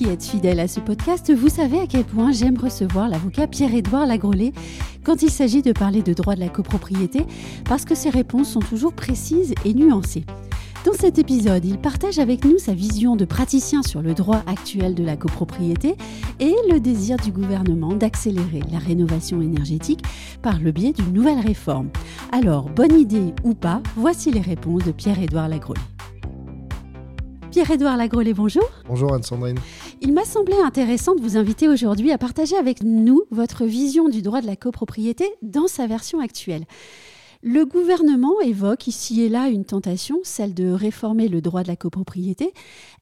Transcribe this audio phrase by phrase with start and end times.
[0.00, 4.06] Qui êtes fidèle à ce podcast, vous savez à quel point j'aime recevoir l'avocat Pierre-Édouard
[4.06, 4.54] Lagrolet
[5.04, 7.26] quand il s'agit de parler de droit de la copropriété,
[7.66, 10.24] parce que ses réponses sont toujours précises et nuancées.
[10.86, 14.94] Dans cet épisode, il partage avec nous sa vision de praticien sur le droit actuel
[14.94, 15.96] de la copropriété
[16.38, 20.00] et le désir du gouvernement d'accélérer la rénovation énergétique
[20.40, 21.90] par le biais d'une nouvelle réforme.
[22.32, 25.78] Alors, bonne idée ou pas, voici les réponses de Pierre-Édouard Lagrolet.
[27.50, 28.62] Pierre-Édouard Lagrolet, bonjour.
[28.86, 29.58] Bonjour Anne-Sandrine.
[30.00, 34.22] Il m'a semblé intéressant de vous inviter aujourd'hui à partager avec nous votre vision du
[34.22, 36.64] droit de la copropriété dans sa version actuelle.
[37.42, 41.74] Le gouvernement évoque ici et là une tentation, celle de réformer le droit de la
[41.74, 42.52] copropriété.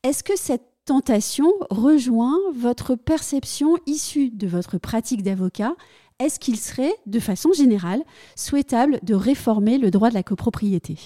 [0.02, 5.74] Est-ce que cette tentation rejoint votre perception issue de votre pratique d'avocat?
[6.20, 8.02] Est-ce qu'il serait, de façon générale,
[8.34, 10.96] souhaitable de réformer le droit de la copropriété?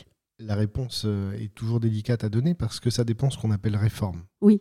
[0.44, 3.50] La réponse euh, est toujours délicate à donner parce que ça dépend de ce qu'on
[3.50, 4.24] appelle réforme.
[4.40, 4.60] Oui.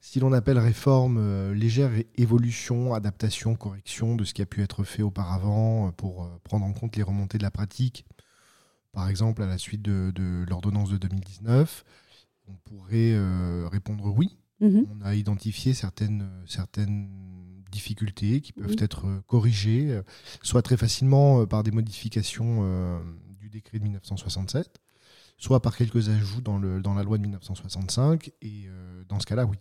[0.00, 4.84] Si l'on appelle réforme euh, légère évolution, adaptation, correction de ce qui a pu être
[4.84, 8.04] fait auparavant euh, pour prendre en compte les remontées de la pratique,
[8.92, 11.84] par exemple à la suite de, de l'ordonnance de 2019,
[12.46, 13.18] on pourrait
[13.68, 14.38] répondre oui.
[14.60, 14.86] Mhm.
[14.90, 17.08] On a identifié certaines, certaines
[17.72, 20.00] difficultés qui peuvent être corrigées,
[20.42, 23.00] soit très facilement par des modifications euh,
[23.40, 24.80] du décret de 1967,
[25.36, 28.30] soit par quelques ajouts dans, le, dans la loi de 1965.
[28.42, 29.56] Et euh, dans ce cas-là, oui.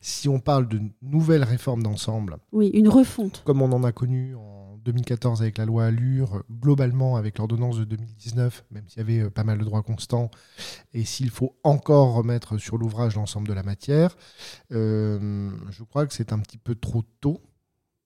[0.00, 3.42] Si on parle de nouvelles réformes d'ensemble, Oui, une refonte.
[3.44, 7.84] comme on en a connu en 2014 avec la loi Allure, globalement avec l'ordonnance de
[7.84, 10.28] 2019, même s'il y avait euh, pas mal de droits constants,
[10.92, 14.16] et s'il faut encore remettre sur l'ouvrage l'ensemble de la matière,
[14.72, 17.40] euh, je crois que c'est un petit peu trop tôt.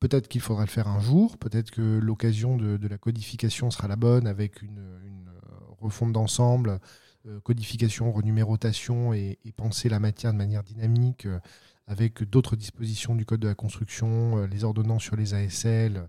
[0.01, 3.89] Peut-être qu'il faudra le faire un jour, peut-être que l'occasion de, de la codification sera
[3.89, 5.24] la bonne avec une, une,
[5.85, 6.81] refonte d'ensemble,
[7.27, 11.39] euh, codification, renumérotation et, penser la matière de manière dynamique euh,
[11.87, 16.09] avec d'autres dispositions du Code de la construction, euh, les ordonnances sur les ASL,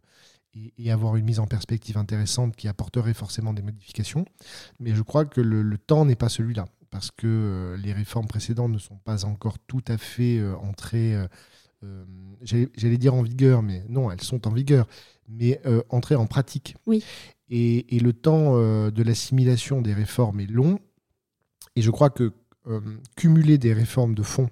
[0.77, 4.25] et, avoir une mise en perspective intéressante qui apporterait forcément des modifications.
[4.79, 8.77] Mais je crois que le, temps n'est pas celui-là, parce que les réformes précédentes ne
[8.77, 11.17] sont pas encore tout à fait entrées,
[12.41, 14.87] j'allais dire en vigueur, mais non, elles sont en vigueur,
[15.27, 16.77] mais entrées en pratique.
[16.87, 17.03] Oui.
[17.49, 20.79] Et, le temps euh, de l'assimilation des réformes est long,
[21.75, 22.33] et je crois que
[22.67, 22.81] euh,
[23.15, 24.49] cumuler des réformes de fond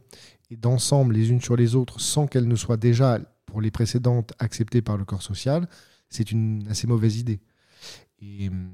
[0.52, 4.34] et d'ensemble les unes sur les autres sans qu'elles ne soient déjà, pour les précédentes,
[4.38, 5.68] acceptées par le corps social,
[6.10, 7.40] c'est une assez mauvaise idée.
[8.20, 8.70] Et hum,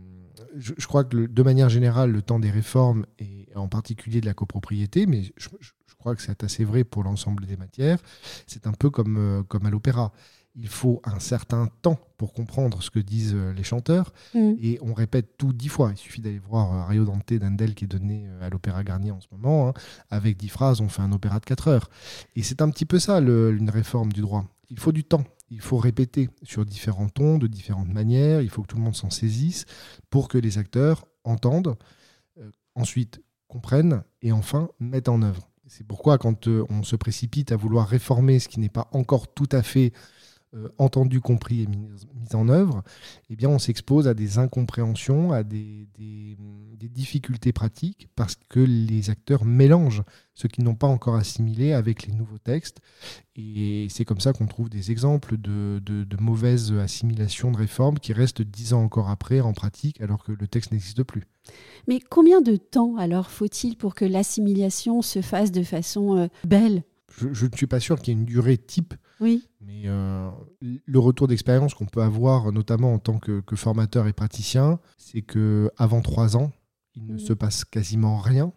[0.57, 4.33] je, crois que de manière générale, le temps des réformes, et en particulier de la
[4.33, 5.49] copropriété, mais je,
[5.97, 7.99] crois que c'est assez vrai pour l'ensemble des matières,
[8.47, 10.13] c'est un peu comme, euh, comme à l'opéra.
[10.55, 14.57] Il faut un certain temps pour comprendre ce que disent euh, les chanteurs, Mhm.
[14.61, 15.91] et on répète tout dix fois.
[15.91, 19.11] Il suffit d'aller voir euh, Rio Dante d'Andel qui est donné euh, à l'Opéra Garnier
[19.11, 19.69] en ce moment.
[19.69, 19.73] hein.
[20.09, 21.89] Avec dix phrases, on fait un opéra de quatre heures.
[22.35, 24.45] Et c'est un petit peu ça, le- une réforme du droit.
[24.69, 25.23] Il faut du temps.
[25.51, 28.41] Il faut répéter sur différents tons, de différentes manières.
[28.41, 29.65] Il faut que tout le monde s'en saisisse
[30.09, 31.75] pour que les acteurs entendent,
[32.39, 35.47] euh, ensuite comprennent et enfin mettent en œuvre.
[35.67, 39.49] C'est pourquoi quand on se précipite à vouloir réformer ce qui n'est pas encore tout
[39.51, 39.91] à fait
[40.77, 41.77] entendu, compris et mis,
[42.15, 42.83] mis en œuvre,
[43.29, 46.37] eh bien, on s'expose à des incompréhensions, à des, des-
[46.77, 52.07] des difficultés pratiques, parce que les acteurs mélangent ce qu'ils n'ont pas encore assimilé avec
[52.07, 52.79] les nouveaux textes.
[53.35, 57.99] Et c'est comme ça qu'on trouve des exemples de, de, de mauvaise assimilation de réformes
[57.99, 61.25] qui restent dix ans encore après en pratique, alors que le texte n'existe plus.
[61.87, 66.83] Mais combien de temps alors faut-il pour que l'assimilation se fasse de façon euh, belle?
[67.17, 69.47] Je, je ne suis pas sûr qu'il y ait une durée type Oui.
[69.61, 70.29] Mais euh,
[70.61, 75.21] le retour d'expérience qu'on peut avoir, notamment en tant que, que formateur et praticien, c'est
[75.21, 76.51] que avant trois ans,
[76.95, 77.19] il ne Mhm.
[77.19, 78.51] se passe quasiment rien.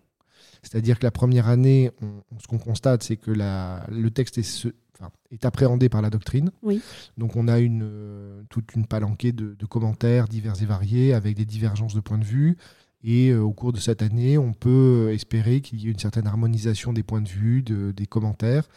[0.62, 4.42] C'est-à-dire que la première année, on- ce qu'on constate, c'est que la- le texte est,
[4.44, 6.50] se- enfin, est appréhendé par la doctrine.
[6.62, 6.81] Oui.
[7.19, 11.37] Donc on a une, euh, toute une palanquée de, de commentaires divers et variés avec
[11.37, 12.56] des divergences de points de vue.
[13.04, 16.28] Et euh, au cours de cette année, on peut espérer qu'il y ait une certaine
[16.28, 18.69] harmonisation des points de vue, de- des commentaires,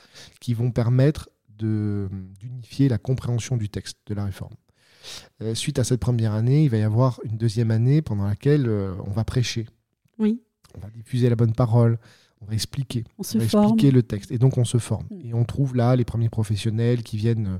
[0.41, 4.53] qui vont permettre d'unifier la compréhension du texte de la réforme.
[5.41, 8.67] Euh, suite à cette première année, il va y avoir une deuxième année pendant laquelle
[8.67, 9.67] euh, on va prêcher,
[10.17, 10.41] Oui.
[10.75, 11.99] on va diffuser la bonne parole,
[12.41, 13.65] on va expliquer, On se on va forme.
[13.65, 14.31] expliquer le texte.
[14.31, 15.05] Et donc on se forme.
[15.11, 15.27] Mm.
[15.27, 17.59] Et on trouve là les premiers professionnels qui viennent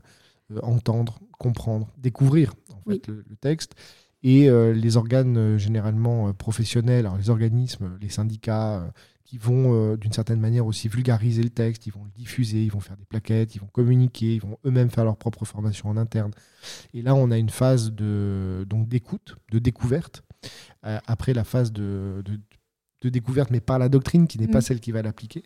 [0.51, 3.15] euh, entendre, comprendre, découvrir en fait, Oui.
[3.15, 3.75] le, le texte.
[4.23, 8.91] et les organes généralement professionnels, alors les organismes, les syndicats,
[9.25, 12.79] qui vont d'une certaine manière aussi vulgariser le texte, ils vont le diffuser, ils vont
[12.79, 16.31] faire des plaquettes, ils vont communiquer, ils vont eux-mêmes faire leur propre formation en interne.
[16.93, 20.23] Et là, on a une phase de donc d'écoute, de découverte,
[20.83, 22.23] après la phase de,
[23.01, 24.61] de, découverte, mais par la doctrine, qui n'est pas mm.
[24.61, 25.43] celle qui va l'appliquer.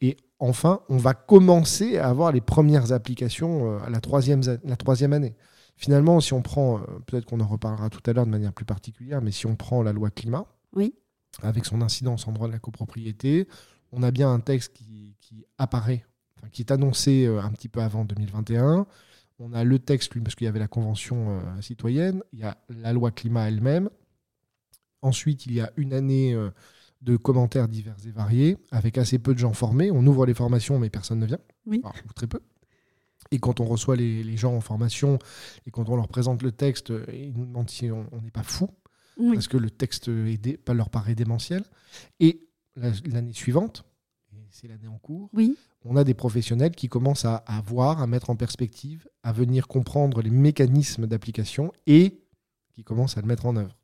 [0.00, 5.12] Et enfin, on va commencer à avoir les premières applications à la troisième, la troisième
[5.12, 5.34] année.
[5.76, 8.64] Finalement, si on prend, euh, peut-être qu'on en reparlera tout à l'heure de manière plus
[8.64, 10.94] particulière, mais si on prend la loi climat, oui.
[11.42, 13.48] Avec son incidence en droit de la copropriété,
[13.92, 16.04] on a bien un texte qui, apparaît,
[16.52, 18.86] qui est annoncé euh, un petit peu avant 2021.
[19.38, 22.56] On a le texte, parce qu'il y avait la convention euh, citoyenne, il y a
[22.68, 23.90] la loi climat elle-même.
[25.02, 26.34] Ensuite, il y a une année
[27.02, 29.90] de commentaires divers et variés, avec assez peu de gens formés.
[29.90, 31.38] On ouvre les formations, mais personne ne vient.
[31.66, 31.82] Oui.
[31.84, 32.40] ou très peu.
[33.30, 35.18] Et quand on reçoit les, gens en formation
[35.66, 38.70] et quand on leur présente le texte, ils nous demandent si on n'est pas fou,
[39.16, 41.64] parce que le texte est leur paraît démentiel.
[42.20, 43.84] Et l'année suivante,
[44.50, 45.56] c'est l'année en cours, oui.
[45.84, 49.66] on a des professionnels qui commencent à, à, voir, à mettre en perspective, à venir
[49.66, 52.22] comprendre les mécanismes d'application et
[52.72, 53.76] qui commencent à le mettre en œuvre.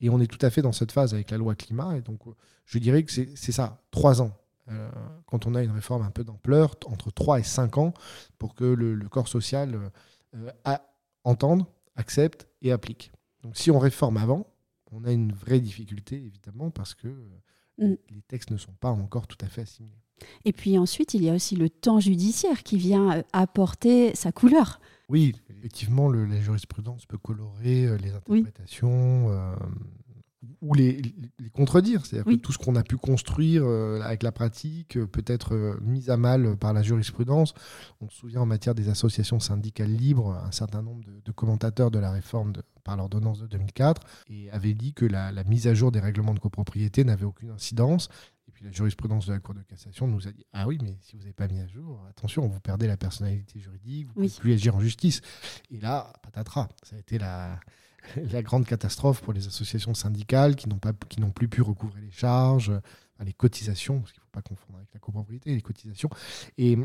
[0.00, 1.96] Et on est tout à fait dans cette phase avec la loi climat.
[1.96, 2.20] Et donc,
[2.64, 4.32] je dirais que c'est ça, trois ans.
[4.68, 4.90] Euh,
[5.26, 7.94] quand on a une réforme un peu d'ampleur, entre 3 et 5 ans,
[8.38, 9.90] pour que le, corps social
[10.34, 10.76] euh,
[11.24, 13.12] entende, accepte et applique.
[13.42, 14.46] Donc si on réforme avant,
[14.92, 17.96] on a une vraie difficulté, évidemment, parce que euh, mm.
[18.10, 19.94] les textes ne sont pas encore tout à fait assimilés.
[20.44, 24.80] Et puis ensuite, il y a aussi le temps judiciaire qui vient apporter sa couleur.
[25.08, 29.30] Oui, effectivement, la jurisprudence peut colorer les interprétations
[30.62, 31.02] ou les,
[31.52, 32.04] contredire.
[32.04, 35.54] C'est-à-dire que tout ce qu'on a pu construire euh, avec la pratique euh, peut être
[35.54, 37.54] euh, mis à mal par la jurisprudence.
[38.00, 41.98] On se souvient en matière des associations syndicales libres, un certain nombre de, commentateurs de
[41.98, 42.52] la réforme
[42.84, 46.40] par l'ordonnance de 2004 et avaient dit que la, mise à jour des règlements de
[46.40, 48.08] copropriété n'avait aucune incidence.
[48.48, 50.96] Et puis la jurisprudence de la Cour de cassation nous a dit Ah oui, mais
[51.00, 54.28] si vous n'avez pas mis à jour, attention, vous perdez la personnalité juridique, vous ne
[54.28, 55.22] pouvez plus agir en justice.
[55.70, 57.60] Et là, patatras, ça a été la
[58.32, 62.00] la grande catastrophe pour les associations syndicales qui n'ont pas qui n'ont plus pu recouvrer
[62.00, 62.72] les charges,
[63.24, 66.10] les cotisations, parce qu'il ne faut pas confondre avec la copropriété, les cotisations.
[66.58, 66.78] Et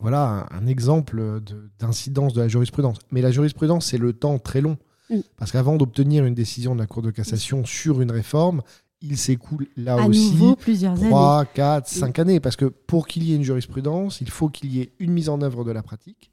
[0.00, 1.40] voilà un, exemple
[1.78, 2.98] d'incidence de, la jurisprudence.
[3.10, 4.76] Mais la jurisprudence, c'est le temps très long.
[5.10, 5.20] Mm.
[5.36, 8.62] Parce qu'avant d'obtenir une décision de la Cour de cassation sur une réforme,
[9.00, 12.40] il s'écoule là à aussi nouveau, plusieurs 3, 4, 5 années.
[12.40, 15.28] Parce que pour qu'il y ait une jurisprudence, il faut qu'il y ait une mise
[15.28, 16.30] en œuvre de la pratique,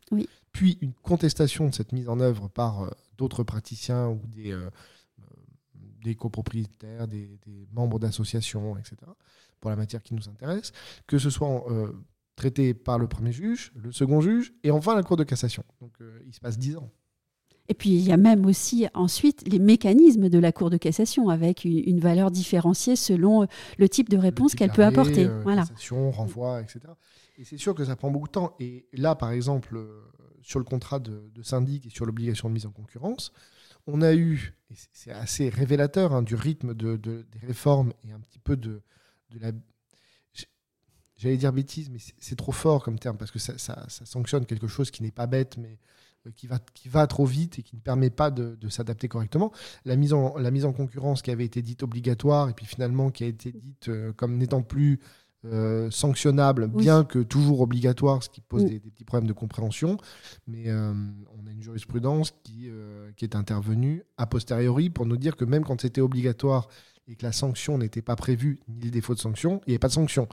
[0.56, 4.70] puis une contestation de cette mise en œuvre par euh, d'autres praticiens ou des, euh,
[5.20, 5.24] euh,
[6.02, 7.40] des copropriétaires, des,
[7.74, 8.96] membres d'associations, etc.,
[9.60, 10.72] pour la matière qui nous intéresse,
[11.08, 11.92] que ce soit euh,
[12.38, 15.64] traité par le premier juge, le second juge, et enfin la Cour de cassation.
[15.82, 16.90] Donc il se passe dix ans.
[17.68, 21.30] Et puis il y a même aussi ensuite les mécanismes de la Cour de cassation
[21.30, 23.48] avec une, valeur différenciée selon
[23.78, 25.28] le type de réponse qu'elle peut apporter.
[25.44, 25.64] voilà.
[25.64, 26.82] Cassation, renvoi, etc.
[27.38, 28.56] Et c'est sûr que ça prend beaucoup de temps.
[28.60, 29.80] Et là, par exemple,
[30.46, 33.34] sur le contrat de, syndic et sur l'obligation de mise en concurrence.
[33.88, 38.20] On a eu, et c'est assez révélateur hein, du rythme de, des réformes et un
[38.20, 38.82] petit peu de,
[39.42, 39.52] la.
[41.18, 43.56] J'allais dire bêtise, mais c'est trop fort comme terme parce que ça,
[43.90, 45.80] sanctionne quelque chose qui n'est pas bête, mais
[46.28, 49.52] euh, qui va, qui va trop vite et qui ne permet pas de, s'adapter correctement.
[49.86, 53.10] La mise, en, la mise en concurrence qui avait été dite obligatoire et puis finalement
[53.12, 55.00] qui a été dite euh, comme n'étant plus
[55.46, 59.98] euh, sanctionnable, bien que toujours obligatoire, ce qui pose des, petits problèmes de compréhension.
[60.48, 60.94] Mais euh,
[61.38, 65.46] on a une jurisprudence qui, euh, qui est intervenue a posteriori pour nous dire que
[65.46, 66.68] même quand c'était obligatoire
[67.08, 69.80] et que la sanction n'était pas prévue, ni le défaut de sanction, il n'y avait
[69.80, 70.28] pas de sanction.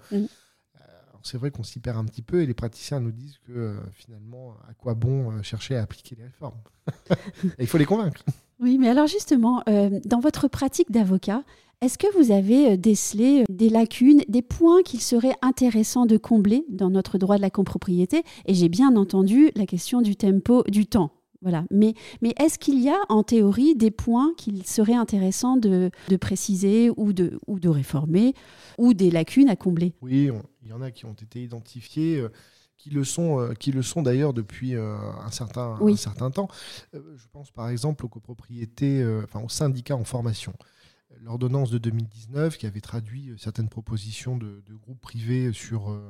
[1.22, 4.56] c'est vrai qu'on s'y perd un petit peu et les praticiens nous disent que finalement,
[4.68, 6.58] à quoi bon chercher à appliquer les réformes?
[7.58, 8.24] Il faut les convaincre.
[8.62, 9.62] Oui, mais alors justement,
[10.04, 11.42] dans votre pratique d'avocat,
[11.82, 16.16] est-ce que vous avez euh, décelé euh, des lacunes, des points qu'il serait intéressant de
[16.16, 18.22] combler dans notre droit de la copropriété?
[18.46, 21.10] Et j'ai bien entendu la question du tempo, du temps.
[21.40, 21.64] Voilà.
[21.72, 25.90] Mais, mais est-ce qu'il y a en théorie des points qu'il serait intéressant de,
[26.20, 28.34] préciser ou de, ou de réformer
[28.78, 29.92] ou des lacunes à combler?
[30.02, 30.30] Oui,
[30.62, 32.24] il y en a qui ont été identifiés.
[32.72, 36.48] Euh, qui le sont, qui le sont d'ailleurs depuis un, certain, un certain temps.
[36.92, 40.52] je pense par exemple aux copropriétés, enfin aux syndicats en formation
[41.20, 46.00] l'ordonnance de 2019 qui avait traduit euh, certaines propositions de, groupes privés sur euh,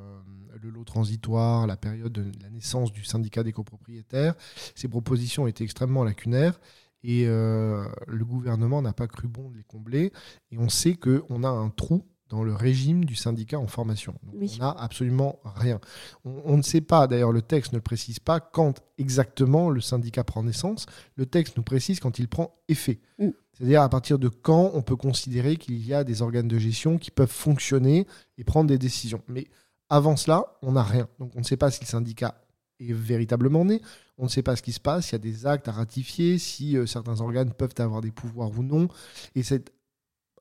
[0.60, 4.34] le lot transitoire, la période de la naissance du syndicat des copropriétaires.
[4.74, 6.60] Ces propositions étaient extrêmement lacunaires
[7.02, 10.12] et euh, le gouvernement n'a pas cru bon de les combler.
[10.50, 14.14] Et on sait qu'on a un trou dans le régime du syndicat en formation.
[14.32, 15.78] On n'a absolument rien.
[16.24, 20.42] On, ne sait pas, d'ailleurs le texte ne précise pas quand exactement le syndicat prend
[20.42, 20.86] naissance,
[21.16, 23.00] le texte nous précise quand il prend effet.
[23.18, 23.28] Mm.
[23.52, 26.96] C'est-à-dire à partir de quand on peut considérer qu'il y a des organes de gestion
[26.96, 28.06] qui peuvent fonctionner
[28.38, 29.22] et prendre des décisions.
[29.28, 29.48] Mais
[29.90, 31.08] avant cela, on n'a rien.
[31.18, 32.42] Donc on ne sait pas si le syndicat
[32.80, 33.82] est véritablement né.
[34.16, 36.38] On ne sait pas ce qui se passe, s'il y a des actes à ratifier,
[36.38, 38.88] si euh, certains organes peuvent avoir des pouvoirs ou non.
[39.34, 39.70] Et c'est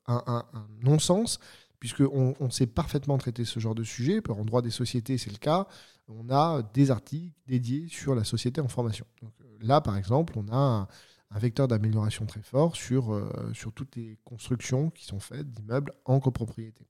[0.06, 0.44] un,
[0.82, 1.38] non-sens,
[1.82, 4.22] puisqu'on on sait parfaitement traiter ce genre de sujet.
[4.28, 5.66] En droit des sociétés, c'est le cas.
[6.06, 9.04] On a des articles dédiés sur la société en formation.
[9.24, 9.26] Euh,
[9.60, 10.86] là, par exemple, on a
[11.32, 15.92] un, vecteur d'amélioration très fort sur, euh, sur toutes les constructions qui sont faites d'immeubles
[16.04, 16.86] en copropriété.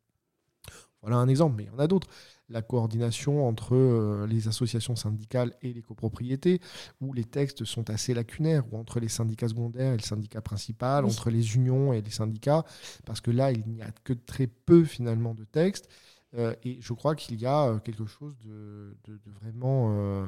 [1.00, 2.08] Voilà un exemple, mais il y en a d'autres.
[2.52, 6.60] La coordination entre euh, les associations syndicales et les copropriétés,
[7.00, 11.04] où les textes sont assez lacunaires, ou entre les syndicats secondaires et le syndicat principal,
[11.04, 12.64] entre les unions et les syndicats,
[13.06, 15.88] parce que là, il n'y a que très peu finalement de textes.
[16.34, 18.94] Euh, et je crois qu'il y a euh, quelque chose de,
[19.40, 20.26] vraiment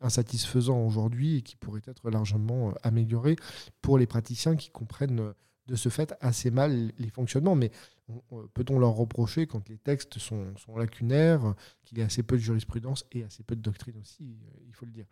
[0.00, 3.36] insatisfaisant aujourd'hui et qui pourrait être largement amélioré
[3.80, 5.32] pour les praticiens qui comprennent
[5.66, 7.54] de ce fait assez mal les fonctionnements.
[7.54, 7.70] Mais
[8.54, 11.54] peut-on leur reprocher, quand les textes sont, lacunaires,
[11.84, 14.74] qu'il y a assez peu de jurisprudence et assez peu de doctrine aussi, euh, il
[14.74, 15.06] faut le dire.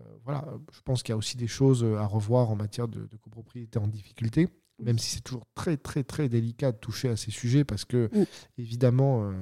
[0.00, 3.06] Euh, voilà, je pense qu'il y a aussi des choses à revoir en matière de,
[3.20, 7.30] copropriété en difficulté, même si c'est toujours très très très délicat de toucher à ces
[7.30, 8.10] sujets, parce que
[8.58, 9.32] évidemment, euh,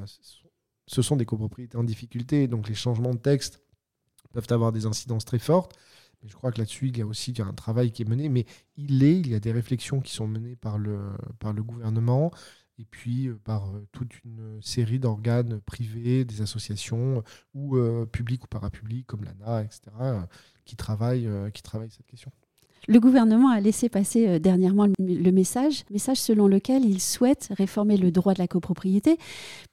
[0.87, 3.63] ce sont des copropriétés en difficulté, donc les changements de texte
[4.33, 5.77] peuvent avoir des incidences très fortes.
[6.27, 8.45] Je crois que là-dessus, il y a aussi un travail qui est mené, mais
[8.77, 11.13] il est, il y a des réflexions qui sont menées par le,
[11.63, 12.31] gouvernement
[12.79, 17.23] et puis euh, par euh, toute une série d'organes privés, des associations,
[17.55, 19.81] euh, ou publics ou parapublics, comme l'ANA, etc.,
[20.65, 22.31] qui, travaillent, qui travaillent cette question.
[22.89, 28.11] Le gouvernement a laissé passer dernièrement le message, message selon lequel il souhaite réformer le
[28.11, 29.19] droit de la copropriété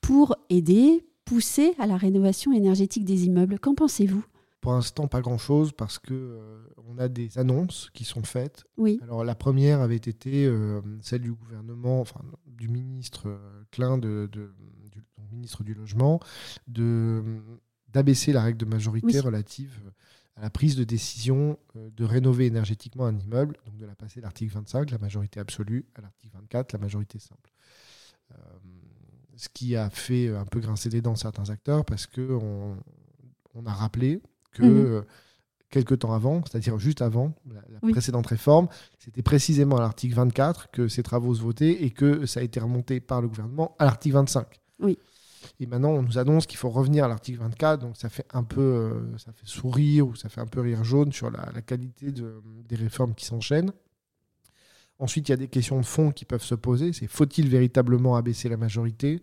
[0.01, 3.59] pour aider, pousser à la rénovation énergétique des immeubles.
[3.59, 4.25] Qu'en pensez-vous?
[4.67, 8.65] Pour l'instant, pas grand-chose parce que euh, on a des annonces qui sont faites.
[8.75, 8.99] Oui.
[9.01, 14.29] Alors la première avait été euh, celle du gouvernement, enfin du ministre euh, Klein, de,
[14.29, 14.41] du,
[15.31, 16.19] ministre du logement,
[16.67, 17.23] de
[17.87, 19.79] d'abaisser la règle de majorité relative
[20.35, 24.25] à la prise de décision de rénover énergétiquement un immeuble, donc de la passer de
[24.25, 27.53] l'article 25, la majorité absolue, à l'article 24, la majorité simple.
[29.37, 32.37] ce qui a fait un peu grincer des dents certains acteurs parce que
[33.53, 34.21] on a rappelé
[34.57, 34.85] que mhm.
[34.85, 35.01] euh,
[35.69, 38.67] quelques temps avant, c'est-à-dire juste avant la, précédente réforme,
[38.99, 42.59] c'était précisément à l'article 24 que ces travaux se votaient et que ça a été
[42.59, 44.47] remonté par le gouvernement à l'article 25.
[44.79, 44.97] Oui.
[45.59, 48.43] Et maintenant, on nous annonce qu'il faut revenir à l'article 24, donc ça fait un
[48.43, 52.11] peu, euh, ça fait sourire ou ça fait un peu rire jaune sur la, qualité
[52.11, 53.71] de, des réformes qui s'enchaînent.
[54.99, 56.91] Ensuite, il y a des questions de fond qui peuvent se poser.
[56.91, 59.21] C'est faut-il véritablement abaisser la majorité?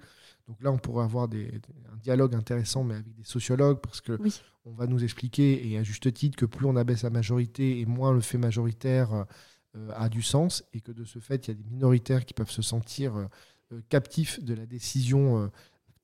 [0.49, 1.61] Donc là, on pourrait avoir des,
[1.93, 4.19] un dialogue intéressant, mais avec des sociologues, parce que
[4.67, 7.87] on va nous expliquer, et à juste titre, que plus on abaisse la majorité et
[7.87, 9.27] moins le fait majoritaire
[9.77, 12.35] euh, a du sens, et que de ce fait, il y a des minoritaires qui
[12.35, 15.49] peuvent se sentir euh, captifs de la décision euh,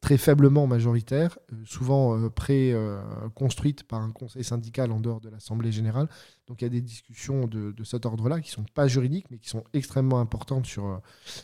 [0.00, 5.72] très faiblement majoritaire, euh, souvent euh, pré-construite par un conseil syndical en dehors de l'Assemblée
[5.72, 6.08] générale.
[6.46, 9.38] Donc il y a des discussions de, cet ordre-là qui ne sont pas juridiques, mais
[9.38, 10.96] qui sont extrêmement importantes sur, euh,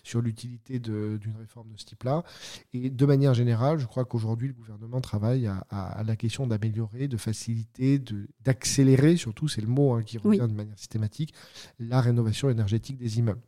[0.02, 2.24] sur l'utilité d'une réforme de ce type-là.
[2.72, 7.16] Et de manière générale, je crois qu'aujourd'hui, le gouvernement travaille à, la question d'améliorer, de
[7.16, 8.02] faciliter,
[8.42, 11.34] d'accélérer, surtout, c'est le mot hein, qui revient de manière systématique,
[11.78, 13.42] la rénovation énergétique des immeubles.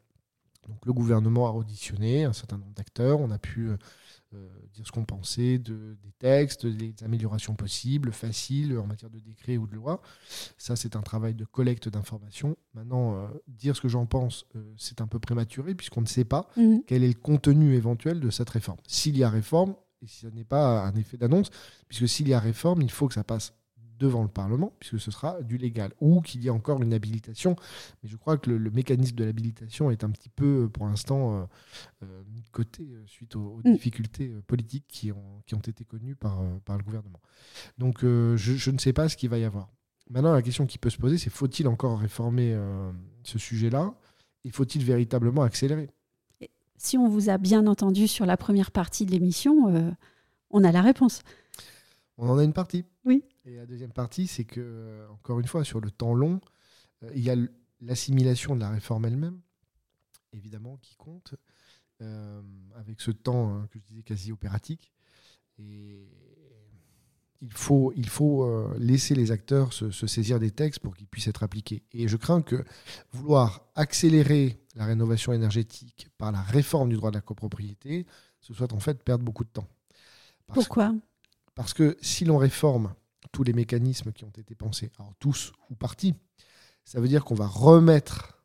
[0.69, 3.71] Donc le gouvernement a auditionné un certain nombre d'acteurs, on a pu
[4.73, 9.57] dire ce qu'on pensait de, des textes, des améliorations possibles, faciles en matière de décret
[9.57, 10.01] ou de loi.
[10.57, 12.57] Ça, c'est un travail de collecte d'informations.
[12.75, 16.25] Maintenant, euh, dire ce que j'en pense, euh, c'est un peu prématuré puisqu'on ne sait
[16.25, 16.83] pas mhm.
[16.87, 18.79] quel est le contenu éventuel de cette réforme.
[18.87, 21.51] S'il y a réforme, et si ce n'est pas un effet d'annonce,
[21.89, 23.55] puisque s'il y a réforme, il faut que ça passe
[23.99, 27.57] devant le Parlement, puisque ce sera du légal, ou qu'il y ait encore une habilitation.
[28.03, 31.35] Mais je crois que le, mécanisme de l'habilitation est un petit peu, euh, pour l'instant,
[31.35, 31.45] euh,
[32.05, 33.73] euh, mis de côté suite aux, mm.
[33.73, 37.21] difficultés politiques qui ont, qui ont été connues par, par le gouvernement.
[37.79, 39.69] Donc je, je, ne sais pas ce qu'il va y avoir.
[40.11, 42.59] Maintenant, la question qui peut se poser, c'est faut-il encore réformer
[43.25, 43.95] ce sujet-là
[44.45, 45.91] Et faut-il véritablement accélérer?
[46.77, 49.95] Si on vous a bien entendu sur la première partie de l'émission,
[50.51, 51.23] on a la réponse.
[52.19, 52.85] On en a une partie.
[53.09, 53.25] Oui.
[53.45, 56.41] Et la deuxième partie, c'est que, euh, encore une fois, sur le temps long,
[57.03, 57.37] euh, il y a
[57.81, 59.41] l'assimilation de la réforme elle-même,
[60.33, 61.35] évidemment, qui compte,
[62.03, 62.41] euh,
[62.77, 64.93] avec ce temps hein, que je disais quasi opératique.
[65.59, 66.07] Et
[67.41, 71.43] il faut, il faut laisser les acteurs se, saisir des textes pour qu'ils puissent être
[71.43, 71.83] appliqués.
[71.93, 72.65] Et je crains que
[73.11, 78.07] vouloir accélérer la rénovation énergétique par la réforme du droit de la copropriété
[78.41, 79.67] ce soit en fait perdre beaucoup de temps.
[80.47, 80.95] Parce Pourquoi?
[81.59, 82.95] Parce que si l'on réforme
[83.33, 86.15] tous les mécanismes qui ont été pensés, alors tous ou partie,
[86.85, 88.45] ça veut dire qu'on va remettre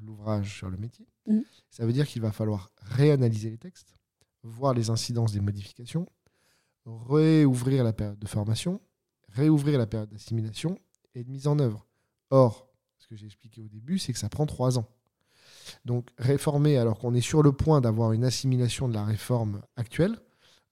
[0.00, 1.06] l'ouvrage sur le métier.
[1.26, 1.40] Mmh.
[1.68, 3.94] Ça veut dire qu'il va falloir réanalyser les textes,
[4.42, 6.08] voir les incidences des modifications,
[6.86, 8.80] réouvrir la période de formation,
[9.28, 10.78] réouvrir la période d'assimilation
[11.14, 11.86] et de mise en œuvre.
[12.30, 14.88] Or, ce que j'ai expliqué au début, c'est que ça prend trois ans.
[15.84, 20.18] Donc réformer alors qu'on est sur le point d'avoir une assimilation de la réforme actuelle,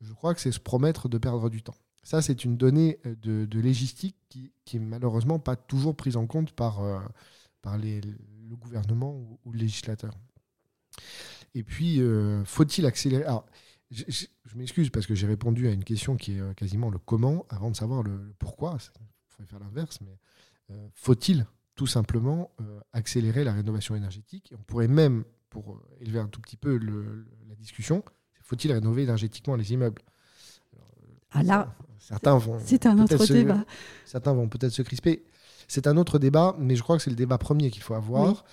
[0.00, 1.76] je crois que c'est se promettre de perdre du temps.
[2.02, 6.52] Ça, c'est une donnée euh, de, légistique qui, qui malheureusement pas toujours prise en compte
[6.52, 6.98] par, euh,
[7.62, 9.14] par les, le gouvernement
[9.44, 10.14] ou, le législateur.
[11.54, 13.24] Et puis, euh, faut-il accélérer?
[13.24, 13.46] Alors,
[13.90, 17.70] je, m'excuse parce que j'ai répondu à une question qui est quasiment le comment avant
[17.70, 18.78] de savoir le, pourquoi.
[18.80, 20.18] Il faudrait faire l'inverse, mais
[20.94, 22.52] faut-il tout simplement
[22.92, 24.52] accélérer la rénovation énergétique?
[24.56, 26.78] On pourrait même, pour élever un tout petit peu
[27.48, 28.04] la discussion,
[28.50, 30.02] faut-il rénover énergétiquement les immeubles
[31.32, 32.58] ah là, certains vont.
[32.64, 33.64] C'est un autre débat.
[34.04, 35.24] Certains vont peut-être se crisper.
[35.68, 38.44] C'est un autre débat, mais je crois que c'est le débat premier qu'il faut avoir.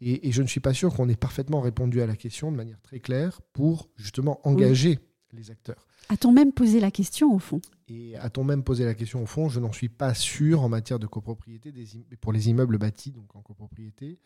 [0.00, 2.80] Et, je ne suis pas sûr qu'on ait parfaitement répondu à la question de manière
[2.80, 4.98] très claire pour justement engager
[5.32, 5.86] les acteurs.
[6.08, 7.60] A-t-on même posé la question au fond?
[7.88, 9.50] Et a-t-on même posé la question au fond?
[9.50, 11.86] Je n'en suis pas sûr en matière de copropriété des
[12.20, 14.18] pour les immeubles bâtis, donc en copropriété.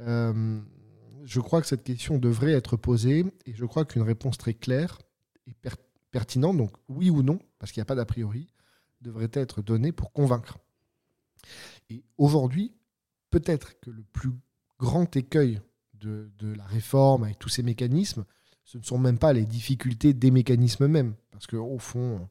[0.00, 0.60] Euh,
[1.24, 4.98] je crois que cette question devrait être posée et je crois qu'une réponse très claire
[5.46, 5.54] et
[6.10, 8.52] pertinente, donc oui ou non, parce qu'il n'y a pas d'a priori,
[9.00, 10.58] devrait être donnée pour convaincre.
[11.90, 12.74] Et aujourd'hui,
[13.30, 14.30] peut-être que le plus
[14.78, 15.60] grand écueil
[15.94, 18.24] de, la réforme avec tous ces mécanismes,
[18.64, 22.28] ce ne sont même pas les difficultés des mécanismes mêmes, parce qu'au fond,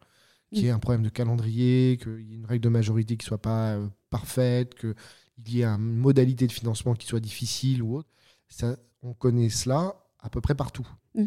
[0.51, 3.25] qu'il y ait un problème de calendrier, qu'il y ait une règle de majorité qui
[3.25, 4.95] ne soit pas euh, parfaite, qu'il
[5.47, 8.09] y ait une modalité de financement qui soit difficile ou autre,
[9.01, 10.87] on connaît cela à peu près partout.
[11.13, 11.25] Mm.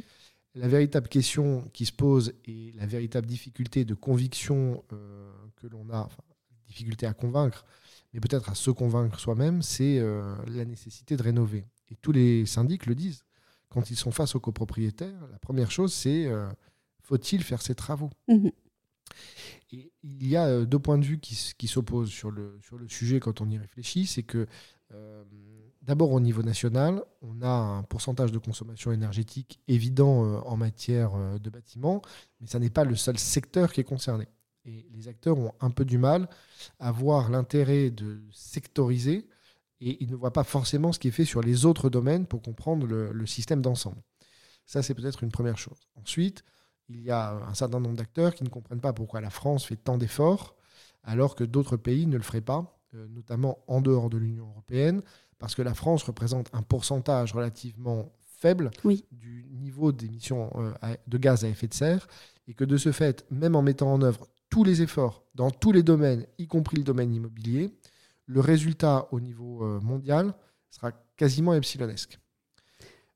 [0.54, 5.88] La véritable question qui se pose et la véritable difficulté de conviction euh, que l'on
[5.90, 6.22] a, enfin,
[6.66, 7.64] difficulté à convaincre,
[8.12, 11.64] mais peut-être à se convaincre soi-même, c'est euh, la nécessité de rénover.
[11.90, 13.24] Et tous les syndics le disent.
[13.68, 16.48] Quand ils sont face aux copropriétaires, la première chose, c'est euh,
[17.02, 18.10] faut-il faire ces travaux?
[18.28, 18.52] Mm-hmm.
[19.72, 22.88] Et il y a deux points de vue qui, qui s'opposent sur le, sur le
[22.88, 24.06] sujet quand on y réfléchit.
[24.06, 24.46] C'est que
[25.88, 31.14] D'abord au niveau national, on a un pourcentage de consommation énergétique évident euh, en matière
[31.14, 32.02] euh, de bâtiments,
[32.42, 34.28] mais ça n'est pas le seul secteur qui est concerné.
[34.66, 36.28] Et les acteurs ont un peu du mal
[36.78, 39.26] à voir l'intérêt de sectoriser
[39.80, 42.42] et ils ne voient pas forcément ce qui est fait sur les autres domaines pour
[42.42, 44.02] comprendre le, système d'ensemble.
[44.66, 45.88] Ça, c'est peut-être une première chose.
[45.94, 46.44] Ensuite,
[46.90, 49.76] il y a un certain nombre d'acteurs qui ne comprennent pas pourquoi la France fait
[49.76, 50.54] tant d'efforts
[51.02, 55.00] alors que d'autres pays ne le feraient pas, euh, notamment en dehors de l'Union européenne
[55.38, 58.70] parce que la France représente un pourcentage relativement faible
[59.10, 62.06] du niveau d'émissions euh, de gaz à effet de serre,
[62.46, 65.72] et que de ce fait, même en mettant en œuvre tous les efforts dans tous
[65.72, 67.70] les domaines, y compris le domaine immobilier,
[68.26, 70.34] le résultat au niveau euh, mondial
[70.70, 72.18] sera quasiment epsilonesque.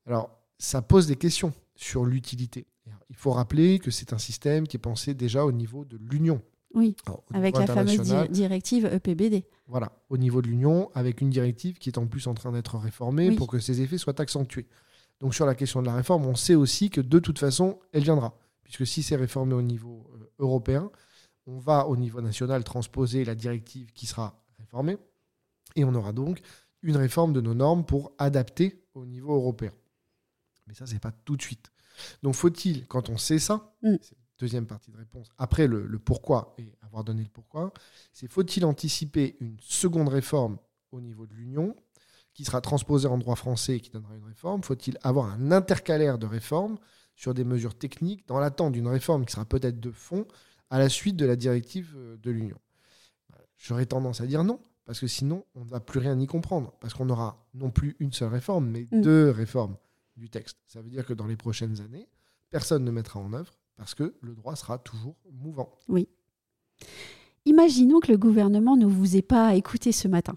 [0.06, 2.66] Alors, ça pose des questions sur l'utilité.
[3.11, 6.42] Il faut rappeler que c'est un système qui est pensé déjà au niveau de l'Union.
[6.74, 6.96] Oui,
[7.32, 9.44] avec la fameuse directive EPBD.
[9.66, 12.76] Voilà, au niveau de l'Union, avec une directive qui est en plus en train d'être
[12.78, 14.66] réformée pour que ses effets soient accentués.
[15.20, 18.02] Donc sur la question de la réforme, on sait aussi que de toute façon, elle
[18.02, 18.37] viendra.
[18.64, 20.90] Puisque si c'est réformé au niveau euh, européen,
[21.46, 24.96] on va au niveau national transposer la directive qui sera réformée.
[25.76, 26.40] Et on aura donc
[26.82, 29.72] une réforme de nos normes pour adapter au niveau européen.
[30.66, 31.70] Mais ça, c'est pas tout de suite.
[32.22, 33.96] Donc faut-il, quand on sait ça, mm
[34.42, 37.72] deuxième partie de réponse, après le, pourquoi et avoir donné le pourquoi,
[38.12, 40.59] c'est faut-il anticiper une seconde réforme
[40.90, 41.76] au niveau de l'Union
[42.35, 44.64] qui sera transposée en droit français et qui donnera une réforme?
[44.64, 46.76] Faut-il avoir un intercalaire de réformes
[47.14, 50.26] sur des mesures techniques dans l'attente d'une réforme qui sera peut-être de fond
[50.70, 52.59] à la suite de la directive euh, de l'Union?
[53.57, 56.72] J'aurais tendance à dire non, parce que sinon, on ne va plus rien y comprendre,
[56.81, 59.02] parce qu'on aura non plus une seule réforme, mais mm.
[59.02, 59.76] deux réformes
[60.16, 60.59] du texte.
[60.66, 62.09] Ça veut dire que dans les prochaines années,
[62.50, 65.72] personne ne mettra en œuvre parce que le droit sera toujours mouvant.
[65.88, 66.08] Oui.
[67.44, 70.35] Imaginons que le gouvernement ne vous ait pas écouté ce matin.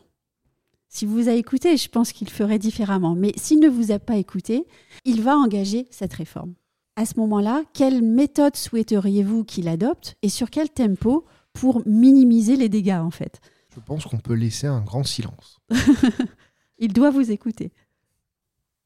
[0.90, 3.16] Si vous a écouté, je pense qu'il ferait différemment.
[3.16, 4.66] Mais s'il ne vous a pas écouté,
[5.04, 6.56] il va engager cette réforme.
[6.96, 12.70] À ce moment-là, quelle méthode souhaiteriez-vous qu'il adopte et sur quel tempo pour minimiser les
[12.70, 13.42] dégâts en fait?
[13.76, 15.60] Je pense qu'on peut laisser un grand silence.
[16.80, 17.74] il doit vous écouter.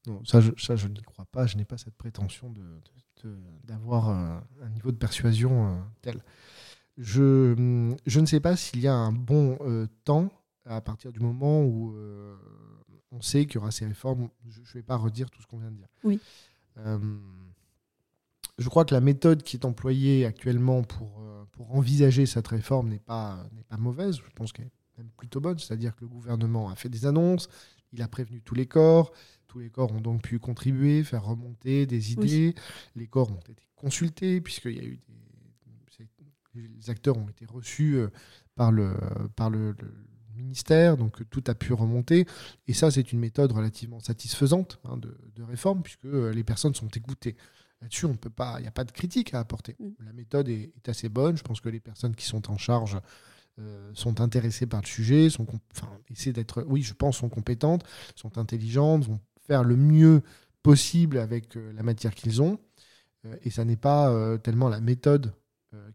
[0.07, 1.45] Non, ça, je, ça, je n'y crois pas.
[1.45, 2.63] Je n'ai pas cette prétention de,
[3.63, 6.23] d'avoir un, niveau de persuasion euh, tel.
[6.97, 10.29] Je, je, ne sais pas s'il y a un bon euh, temps
[10.65, 12.36] à partir du moment où euh,
[13.12, 14.29] on sait qu'il y aura ces réformes.
[14.47, 15.88] Je ne vais pas redire tout ce qu'on vient de dire.
[16.03, 16.19] Oui.
[18.58, 22.99] je crois que la méthode qui est employée actuellement pour, pour envisager cette réforme n'est
[22.99, 24.17] pas, pas mauvaise.
[24.17, 25.58] Je pense qu'elle est même plutôt bonne.
[25.58, 27.49] C'est-à-dire que le gouvernement a fait des annonces,
[27.93, 29.12] il a prévenu tous les corps.
[29.47, 32.54] Tous les corps ont donc pu contribuer, faire remonter des idées.
[32.95, 34.99] Les corps ont été consultés, puisqu'il y a eu
[36.56, 36.67] des...
[36.67, 37.99] les acteurs ont été reçus
[38.56, 38.95] par le,
[39.36, 39.75] par le,
[40.39, 42.25] ministère, donc tout a pu remonter.
[42.67, 47.36] Et ça, c'est une méthode relativement satisfaisante hein, de, réforme, puisque les personnes sont écoutées.
[47.82, 49.75] Là-dessus, on peut pas, il n'y a pas de critique à apporter.
[49.80, 49.89] Mm.
[50.06, 51.38] La méthode est, assez bonne.
[51.38, 52.99] Je pense que les personnes qui sont en charge
[53.59, 57.83] euh, sont intéressées par le sujet, sont, enfin, essaient d'être, oui, je pense, sont compétentes,
[58.15, 60.21] sont intelligentes, vont faire le mieux
[60.63, 62.59] possible avec euh, la matière qu'ils ont.
[63.25, 65.33] Euh, et ça n'est pas tellement la méthode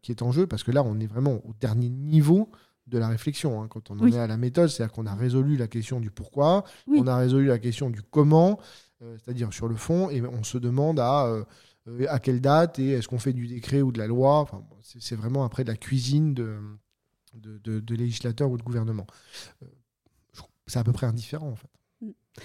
[0.02, 2.48] qui est en jeu, parce que là, on est vraiment au dernier niveau
[2.86, 3.60] de la réflexion.
[3.60, 6.12] Hein, quand on en est à la méthode, c'est-à-dire qu'on a résolu la question du
[6.12, 8.60] pourquoi, on a résolu la question du comment,
[9.00, 11.44] c'est-à-dire sur le fond, et on se demande à,
[11.88, 14.40] euh, à quelle date et est-ce qu'on fait du décret ou de la loi.
[14.40, 16.56] Enfin, c'est vraiment après de la cuisine de,
[17.34, 19.06] de, de, législateurs ou de gouvernement.
[19.62, 19.66] Euh,
[20.66, 21.68] c'est à peu près indifférent en fait.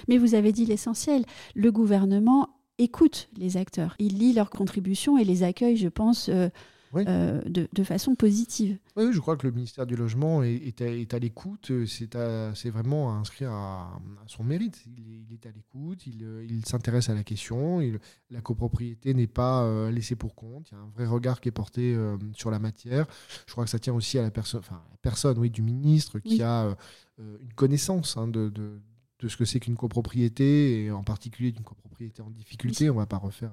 [0.07, 1.25] Mais vous avez dit l'essentiel.
[1.55, 3.95] Le gouvernement écoute les acteurs.
[3.99, 6.49] Il lit leurs contributions et les accueille, je pense, euh,
[6.93, 8.77] de, façon positive.
[8.95, 13.87] Oui, je crois que le ministère du Logement est, à, l'écoute, c'est vraiment inscrit à,
[14.27, 14.83] son mérite.
[14.85, 17.81] Il est, à l'écoute, il, il s'intéresse à la question,
[18.29, 21.49] la copropriété n'est pas euh, laissée pour compte, il y a un vrai regard qui
[21.49, 23.05] est porté euh, sur la matière.
[23.47, 26.19] Je crois que ça tient aussi à la, personne, enfin, la personne oui, du ministre
[26.19, 26.75] qui a
[27.17, 28.79] une connaissance hein, de, de
[29.27, 32.89] ce que c'est qu'une copropriété, et en particulier d'une copropriété en difficulté.
[32.89, 33.51] On ne va pas refaire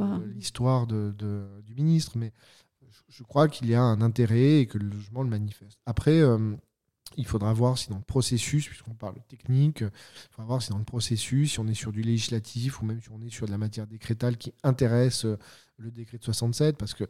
[0.00, 1.14] euh, l'histoire de,
[1.64, 2.32] du ministre, mais
[3.08, 5.78] je, crois qu'il y a un intérêt et que le logement le manifeste.
[5.86, 6.54] Après, euh,
[7.16, 9.90] il faudra voir si dans le processus, puisqu'on parle technique, il
[10.30, 13.10] faudra voir si dans le processus, si on est sur du législatif ou même si
[13.10, 15.38] on est sur de la matière décrétale qui intéresse euh,
[15.78, 17.04] le décret de 67, parce que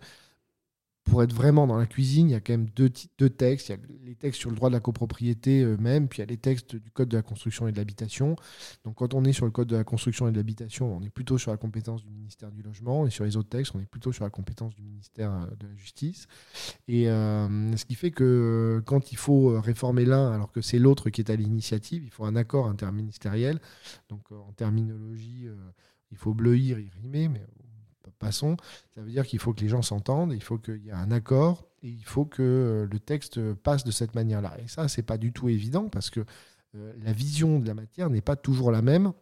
[1.05, 3.69] pour être vraiment dans la cuisine, il y a quand même deux, textes.
[3.69, 6.23] Il y a les textes sur le droit de la copropriété eux-mêmes, puis il y
[6.23, 8.37] a les textes du Code de la construction et de l'habitation.
[8.85, 11.11] Donc quand on est sur le Code de la construction et de l'habitation, on est
[11.11, 13.87] plutôt sur la compétence du ministère du Logement, et sur les autres textes, on est
[13.87, 16.29] plutôt sur la compétence du ministère euh, de la Justice.
[16.87, 20.79] Et euh, ce qui fait que euh, quand il faut réformer l'un, alors que c'est
[20.79, 23.61] l'autre qui est à l'initiative, il faut un accord interministériel.
[24.09, 25.49] Donc en terminologie,
[26.11, 27.45] il faut bleuir et rimer, mais
[28.11, 28.57] passons.
[28.95, 31.11] Ça veut dire qu'il faut que les gens s'entendent, il faut qu'il y ait un
[31.11, 34.57] accord et il faut que euh, le texte passe de cette manière-là.
[34.63, 36.25] Et ça, c'est pas du tout évident parce que
[36.75, 39.13] euh, la vision de la matière n'est pas toujours la même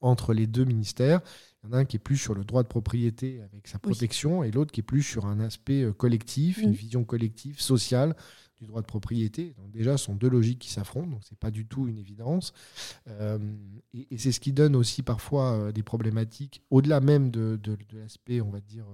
[0.00, 1.20] entre les deux ministères.
[1.62, 3.78] Il y en a un qui est plus sur le droit de propriété avec sa
[3.78, 8.14] protection et l'autre qui est plus sur un aspect euh, collectif, une vision collective, sociale
[8.60, 9.54] du droit de propriété.
[9.56, 11.98] Donc déjà, ce sont deux logiques qui s'affrontent, donc ce n'est pas du tout une
[11.98, 12.52] évidence.
[13.08, 13.38] Euh,
[13.94, 17.58] et, c'est ce qui donne aussi parfois euh, des problématiques, au-delà même de,
[17.92, 18.84] l'aspect, on va dire,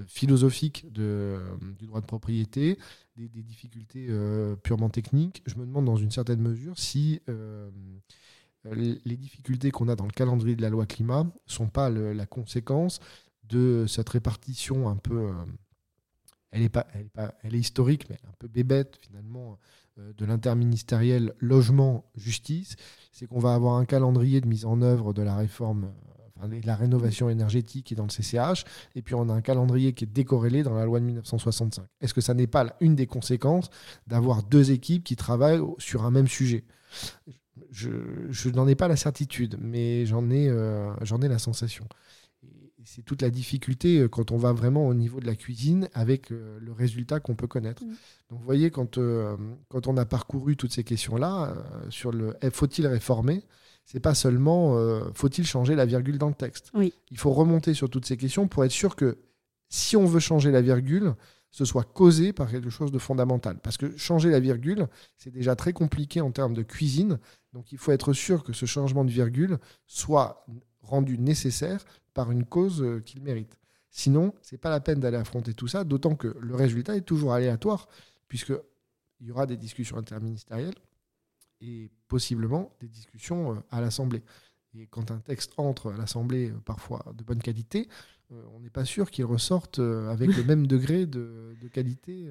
[0.00, 2.78] euh, philosophique du droit de propriété,
[3.16, 4.08] des, difficultés
[4.62, 5.42] purement techniques.
[5.46, 7.20] Je me demande dans une certaine mesure si
[8.64, 12.26] les difficultés qu'on a dans le calendrier de la loi climat ne sont pas la
[12.26, 13.00] conséquence
[13.48, 15.30] de cette répartition un peu
[16.50, 17.08] elle est, pas, elle
[17.42, 19.58] elle est historique, mais un peu bébête finalement
[19.98, 22.76] euh, de l'interministériel logement-justice.
[23.12, 26.48] C'est qu'on va avoir un calendrier de mise en œuvre de la réforme, euh, enfin,
[26.48, 30.04] de la rénovation énergétique est dans le CCH, et puis on a un calendrier qui
[30.04, 31.84] est décorrélé dans la loi de 1965.
[32.00, 33.70] Est-ce que ça n'est pas une des conséquences
[34.06, 36.64] d'avoir deux équipes qui travaillent sur un même sujet?
[37.70, 41.86] Je, n'en ai pas la certitude, mais j'en ai, euh, j'en ai la sensation
[42.88, 46.32] c'est toute la difficulté euh, quand on va vraiment au niveau de la cuisine avec
[46.32, 47.84] euh, le résultat qu'on peut connaître.
[47.84, 47.88] Mm.
[48.30, 49.36] Donc vous voyez, quand, euh,
[49.68, 51.54] quand on a parcouru toutes ces questions-là,
[51.90, 53.44] sur le eh, faut-il réformer?
[53.84, 54.76] C'est pas seulement
[55.14, 56.72] faut-il changer la virgule dans le texte?
[57.10, 59.16] Il faut remonter sur toutes ces questions pour être sûr que
[59.70, 61.14] si on veut changer la virgule,
[61.50, 63.58] ce soit causé par quelque chose de fondamental.
[63.62, 67.18] Parce que changer la virgule, c'est déjà très compliqué en termes de cuisine.
[67.54, 70.44] Donc il faut être sûr que ce changement de virgule soit
[70.82, 71.82] rendu nécessaire
[72.18, 73.60] par une cause euh, qu'il mérite.
[73.90, 77.32] Sinon, c'est pas la peine d'aller affronter tout ça, d'autant que le résultat est toujours
[77.32, 77.86] aléatoire,
[78.26, 78.58] puisqu'il
[79.28, 80.74] y aura des discussions interministérielles
[81.60, 84.24] et possiblement des discussions euh, à l'Assemblée.
[84.74, 87.88] Et quand un texte entre à l'Assemblée, euh, parfois de bonne qualité,
[88.30, 92.30] on n'est pas sûr qu'il ressorte avec le même degré de, qualité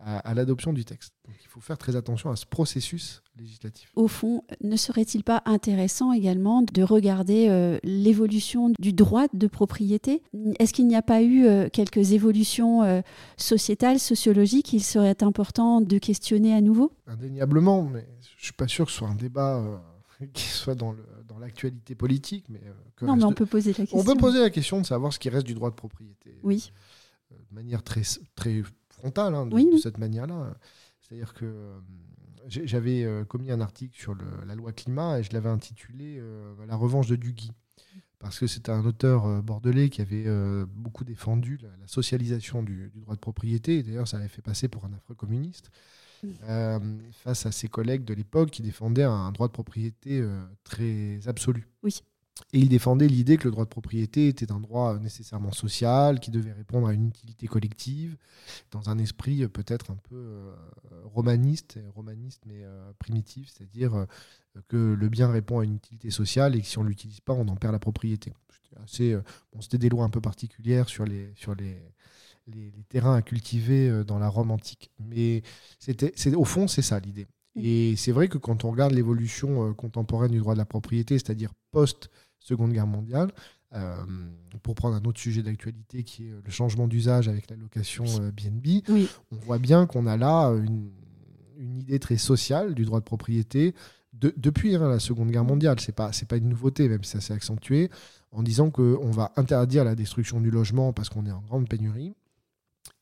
[0.00, 1.14] à, l'adoption du texte.
[1.26, 3.90] Donc il faut faire très attention à ce processus législatif.
[3.96, 10.22] Au fond, ne serait-il pas intéressant également de regarder euh, l'évolution du droit de propriété?
[10.58, 13.00] Est-ce qu'il n'y a pas eu euh, quelques évolutions euh,
[13.36, 14.66] sociétales, sociologiques?
[14.66, 16.92] Qu'il serait important de questionner à nouveau?
[17.06, 19.82] Indéniablement, mais je ne suis pas sûr que ce soit un débat
[20.32, 22.60] qui soit dans le, dans l'actualité politique, mais
[23.02, 23.98] non, mais on peut poser la question.
[23.98, 26.38] On peut poser la question de savoir ce qui reste du droit de propriété.
[26.42, 26.72] Oui.
[27.30, 28.02] de manière très
[28.34, 30.56] très frontale, hein, de, cette manière-là.
[31.00, 31.74] C'est-à-dire que
[32.48, 36.22] j'avais commis un article sur la loi climat et je l'avais intitulé
[36.66, 37.52] La revanche de Duguy
[38.18, 42.90] parce que c'était un auteur euh, bordelais qui avait euh, beaucoup défendu la, socialisation du,
[42.96, 43.82] droit de propriété.
[43.82, 45.70] D'ailleurs, ça l'avait fait passer pour un affreux communiste.
[46.48, 46.78] Euh,
[47.10, 50.24] face à ses collègues de l'époque qui défendaient un droit de propriété
[50.64, 51.68] très absolu.
[51.82, 52.00] Oui.
[52.52, 56.30] Et il défendait l'idée que le droit de propriété était un droit nécessairement social, qui
[56.30, 58.16] devait répondre à une utilité collective,
[58.72, 60.52] dans un esprit peut-être un peu
[61.04, 62.62] romaniste, romaniste mais
[62.98, 64.06] primitif, c'est-à-dire
[64.68, 67.32] que le bien répond à une utilité sociale et que si on ne l'utilise pas,
[67.32, 68.34] on en perd la propriété.
[68.86, 71.80] C'était euh, bon, des lois un peu particulières sur les, sur les,
[72.46, 74.90] les, terrains à cultiver euh, dans la Rome antique.
[74.98, 75.42] Mais
[76.34, 77.26] au fond, c'est ça l'idée.
[77.54, 77.60] Mm.
[77.62, 81.14] Et c'est vrai que quand on regarde l'évolution euh, contemporaine du droit de la propriété,
[81.18, 83.30] c'est-à-dire post-Seconde Guerre mondiale,
[84.62, 88.82] pour prendre un autre sujet d'actualité qui est le changement d'usage avec la location BNB,
[89.30, 90.90] on voit bien qu'on a là une,
[91.58, 93.74] une, idée très sociale du droit de propriété
[94.18, 97.20] depuis hein, la Seconde Guerre mondiale, c'est pas c'est pas une nouveauté, même si ça
[97.20, 97.90] s'est accentué,
[98.32, 102.14] en disant qu'on va interdire la destruction du logement parce qu'on est en grande pénurie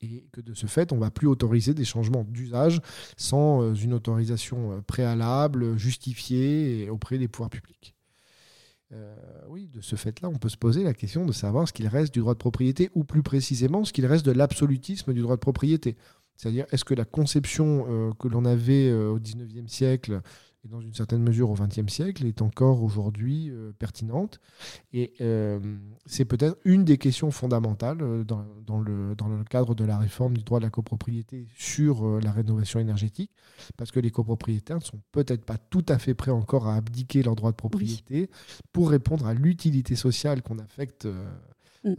[0.00, 2.80] et que de ce fait, on va plus autoriser des changements d'usage
[3.16, 7.94] sans euh, une autorisation euh, préalable, justifiée auprès des pouvoirs publics.
[8.92, 9.16] Euh,
[9.48, 12.12] oui, de ce fait-là, on peut se poser la question de savoir ce qu'il reste
[12.14, 15.40] du droit de propriété, ou plus précisément, ce qu'il reste de l'absolutisme du droit de
[15.40, 15.96] propriété.
[16.36, 20.20] C'est-à-dire, est-ce que la conception que l'on avait au XIXe siècle
[20.64, 24.40] et dans une certaine mesure au XXe siècle, est encore aujourd'hui euh, pertinente.
[24.92, 25.60] Et euh,
[26.06, 29.98] c'est peut-être une des questions fondamentales euh, dans, dans, le, dans, le, cadre de la
[29.98, 33.30] réforme du droit de la copropriété sur la rénovation énergétique,
[33.76, 37.22] parce que les copropriétaires ne sont peut-être pas tout à fait prêts encore à abdiquer
[37.22, 38.30] leur droit de propriété
[38.72, 41.06] pour répondre à l'utilité sociale qu'on affecte
[41.84, 41.94] mm.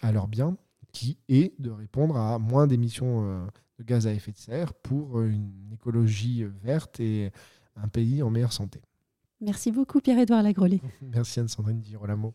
[0.00, 0.56] à leurs biens,
[0.92, 3.46] qui est de répondre à moins d'émissions
[3.78, 7.30] de gaz à effet de serre pour une écologie verte et
[7.76, 8.80] un pays en meilleure santé.
[9.40, 10.80] Merci beaucoup Pierre-Édouard Lagrelais.
[11.02, 12.34] Merci Anne-Sandrine Girolamo.